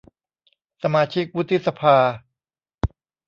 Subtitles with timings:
[0.83, 1.97] สมาชิกวุฒิสภา